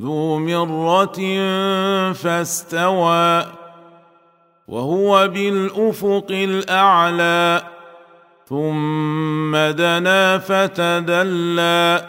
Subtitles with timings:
[0.00, 1.18] ذو مرة
[2.12, 3.46] فاستوى
[4.68, 7.62] وهو بالأفق الأعلى
[8.48, 12.04] ثم دنا فتدلى.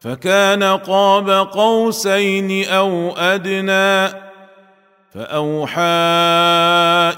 [0.00, 4.14] فكان قاب قوسين أو أدنى
[5.14, 5.80] فأوحى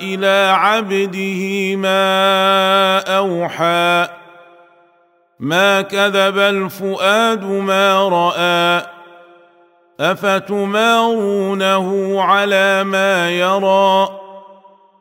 [0.01, 4.09] إلى عبده ما أوحى.
[5.41, 8.91] ما كذب الفؤاد ما رأى.
[10.02, 11.87] افتمارونه
[12.23, 14.09] على ما يرى؟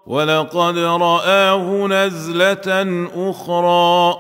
[0.08, 4.16] ولقد راه نزله أخرى.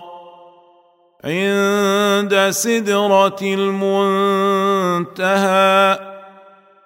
[1.25, 5.30] عند سدره المنتهى.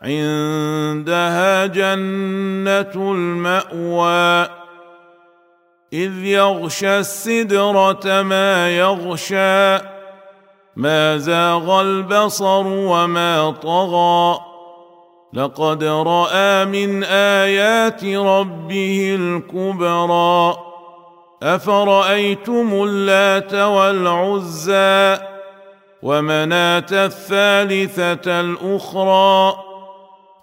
[0.02, 4.50] عندها جنه الماوى.
[5.94, 9.95] اذ يغشى السدره ما يغشى.
[10.76, 14.40] ما زاغ البصر وما طغى.
[15.34, 20.58] لقد رأى من آيات ربه الكبرى.
[21.44, 25.18] أفرأيتم اللات والعزى
[26.04, 29.56] ومناة الثالثة الأخرى؟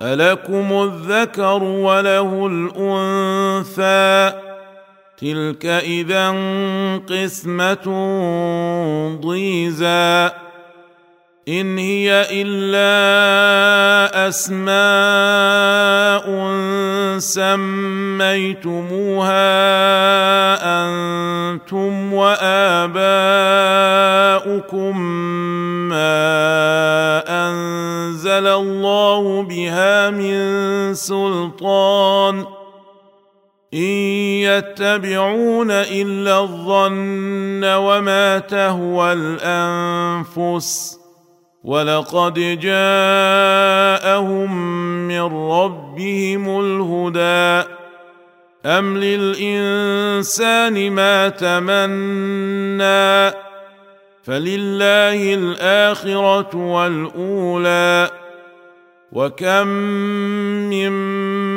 [0.02, 4.51] ألكم الذكر وله الأنثى؟
[5.16, 6.30] تلك اذا
[7.08, 7.86] قسمه
[9.20, 10.30] ضيزى
[11.48, 12.92] ان هي الا
[14.28, 16.22] اسماء
[17.18, 18.62] سميتموها
[20.84, 22.92] أنتم واباؤكم
[25.88, 32.61] ما انزل الله بها من سلطان
[33.74, 33.80] ان
[34.44, 40.98] يتبعون الا الظن وما تهوى الانفس
[41.64, 44.56] ولقد جاءهم
[45.08, 47.68] من ربهم الهدى
[48.66, 52.82] ام للانسان ما تمنى
[54.22, 58.10] فلله الاخره والاولى
[59.12, 59.66] وكم
[60.70, 60.92] من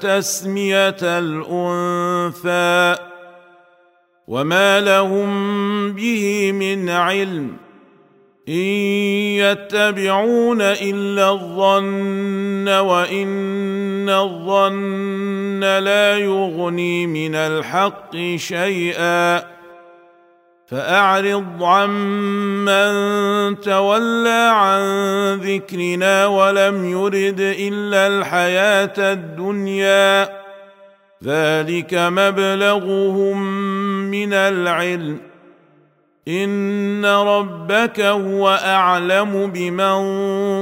[0.00, 2.96] تسمية الأنثى
[4.28, 7.56] وما لهم به من علم
[8.48, 8.54] إن
[9.38, 19.59] يتبعون إلا الظن وإن الظن لا يغني من الحق شيئا
[20.70, 22.90] فأعرض عمن
[23.60, 24.82] تولى عن
[25.34, 30.22] ذكرنا ولم يرد إلا الحياة الدنيا.
[31.24, 33.42] ذلك مبلغهم
[34.10, 35.18] من العلم.
[36.28, 40.00] إن ربك هو أعلم بمن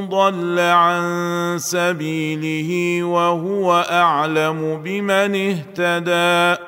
[0.08, 1.02] ضل عن
[1.58, 6.67] سبيله وهو أعلم بمن اهتدى.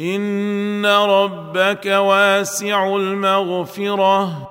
[0.00, 4.50] ان ربك واسع المغفره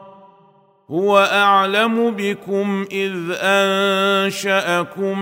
[0.91, 5.19] هو اعلم بكم اذ انشاكم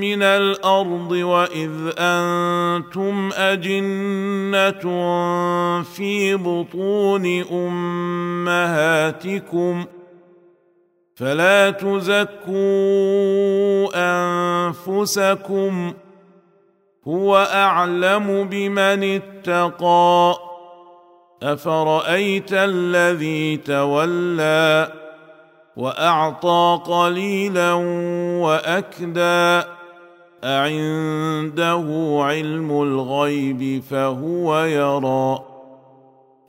[0.00, 4.80] من الأرض واذ أنتم اجنه
[5.82, 7.42] في بطون
[8.52, 9.84] امهاتكم
[11.14, 12.54] فلا تزكوا
[13.94, 15.92] انفسكم
[17.08, 20.34] هو أعلم بمن اتقى.
[21.42, 24.92] أفرأيت الذي تولى
[25.76, 27.72] وأعطى قليلا
[28.42, 29.66] وأكدى.
[30.44, 35.44] أعنده علم الغيب فهو يرى.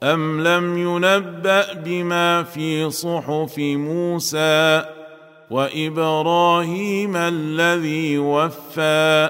[0.04, 4.86] أم لم ينبأ بما في صحف موسى
[5.52, 9.30] وإبراهيم الذي وفى؟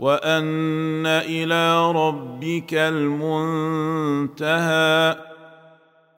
[0.00, 2.74] وأن إلى ربك
[3.94, 4.56] المنتهى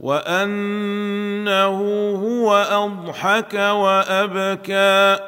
[0.01, 1.79] وأنه
[2.15, 5.19] هو أضحك وأبكى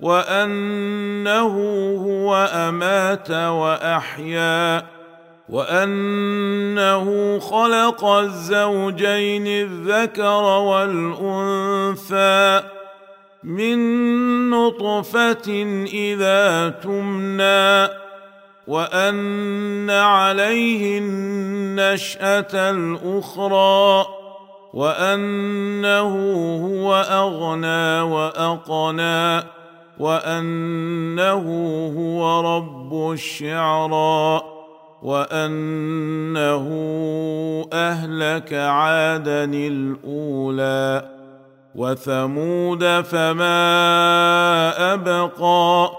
[0.00, 1.54] وأنه
[2.06, 4.86] هو أمات وأحيا
[5.48, 11.96] وأنه خلق الزوجين الذكر والأنثى
[13.46, 15.62] من نطفة
[15.92, 17.88] إذا تمنى
[18.66, 24.06] وأن عليه النشأة الأخرى
[24.74, 26.14] وأنه
[26.66, 29.44] هو أغنى وأقنى
[29.98, 31.46] وأنه
[31.96, 34.42] هو رب الشعرى
[35.02, 36.66] وأنه
[37.72, 41.15] أهلك عادا الأولى
[41.76, 43.54] وثمود فما
[44.94, 45.90] أبقى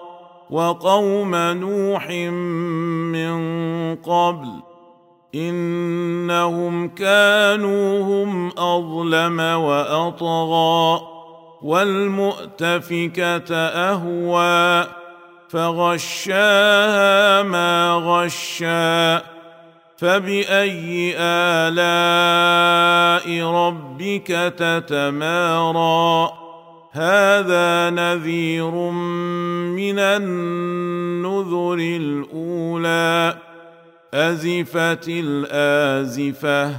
[0.50, 2.10] وقوم نوح
[3.14, 3.38] من
[3.96, 4.48] قبل
[5.36, 11.02] إنهم كانوا هم أظلم وأطغى
[11.62, 14.88] والمؤتفكة أهوى
[15.50, 19.37] فغشاها ما غشّا
[19.98, 21.88] فباي الاء
[23.44, 26.34] ربك تتمارى؟
[26.92, 33.38] هذا نذير من النذر الاولى.
[34.14, 36.76] ازفت الازفه.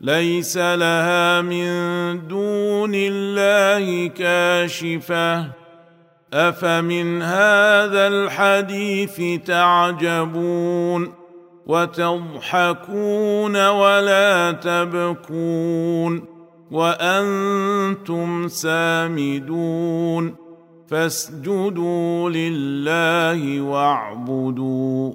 [0.00, 5.46] ليس لها من دون الله كاشفه.
[6.34, 11.23] افمن هذا الحديث تعجبون؟
[11.66, 16.24] وتضحكون ولا تبكون
[16.70, 20.34] وأنتم سامدون
[20.86, 25.12] فاسجدوا لله واعبدوا